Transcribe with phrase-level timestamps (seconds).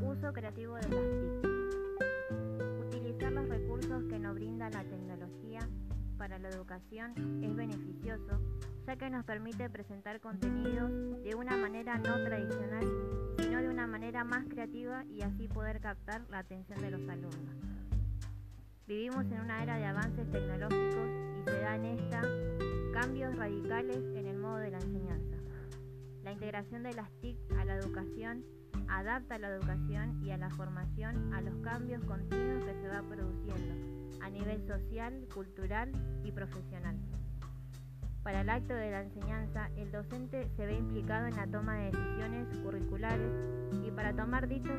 [0.00, 1.50] Uso creativo de las TIC.
[2.86, 5.68] Utilizar los recursos que nos brinda la tecnología
[6.16, 7.12] para la educación
[7.42, 8.40] es beneficioso,
[8.86, 10.90] ya que nos permite presentar contenidos
[11.22, 12.86] de una manera no tradicional,
[13.38, 17.54] sino de una manera más creativa y así poder captar la atención de los alumnos.
[18.86, 21.08] Vivimos en una era de avances tecnológicos
[21.40, 22.22] y se dan esta
[22.92, 25.36] cambios radicales en el modo de la enseñanza.
[26.24, 28.44] La integración de las TIC a la educación
[28.88, 34.22] adapta la educación y a la formación a los cambios continuos que se va produciendo
[34.22, 35.90] a nivel social, cultural
[36.24, 36.96] y profesional.
[38.22, 41.90] Para el acto de la enseñanza, el docente se ve implicado en la toma de
[41.90, 43.32] decisiones curriculares
[43.84, 44.78] y para tomar dichas,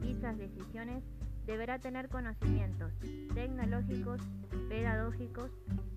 [0.00, 1.02] dichas decisiones
[1.46, 2.92] deberá tener conocimientos
[3.34, 4.20] tecnológicos,
[4.68, 5.50] pedagógicos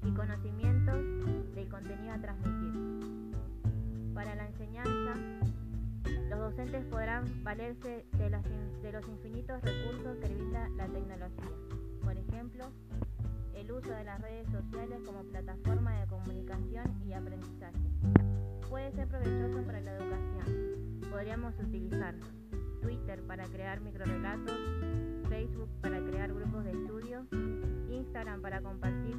[0.04, 3.23] y conocimientos del contenido a transmitir.
[6.56, 8.30] Docentes podrán valerse de,
[8.92, 11.50] los infinitos recursos que brinda la tecnología.
[12.04, 12.72] Por ejemplo,
[13.56, 17.80] el uso de las redes sociales como plataforma de comunicación y aprendizaje.
[18.70, 21.02] Puede ser provechoso para la educación.
[21.10, 22.14] Podríamos utilizar
[22.84, 24.60] Twitter para crear microrelatos,
[25.30, 27.26] Facebook para crear grupos de estudio,
[27.90, 29.16] Instagram para compartir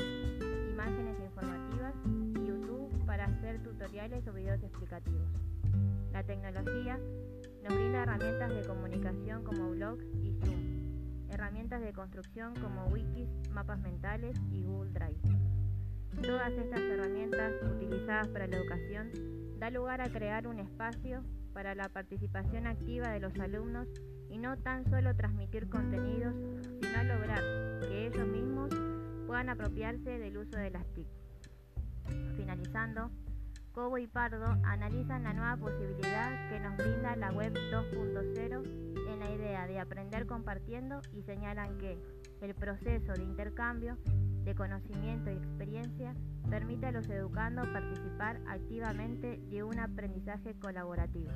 [0.71, 5.54] imágenes informativas y YouTube para hacer tutoriales o videos explicativos.
[6.13, 6.99] La tecnología
[7.63, 13.81] nos brinda herramientas de comunicación como blogs y Zoom, herramientas de construcción como wikis, mapas
[13.81, 15.21] mentales y Google Drive.
[16.23, 19.11] Todas estas herramientas utilizadas para la educación
[19.59, 23.89] da lugar a crear un espacio para la participación activa de los alumnos
[24.29, 26.35] y no tan solo transmitir contenidos,
[26.81, 27.41] sino lograr
[27.81, 28.71] que ellos mismos
[29.27, 31.07] puedan apropiarse del uso de las TIC.
[32.37, 33.11] Finalizando,
[33.75, 39.31] Cobo y Pardo analizan la nueva posibilidad que nos brinda la web 2.0 en la
[39.33, 41.99] idea de aprender compartiendo y señalan que
[42.41, 43.99] el proceso de intercambio
[44.45, 46.15] de conocimiento y experiencia
[46.49, 51.33] permite a los educandos participar activamente de un aprendizaje colaborativo.